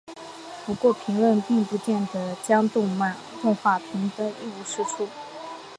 [0.65, 2.89] 不过评论并不见得将动
[3.61, 5.07] 画评得一无是处。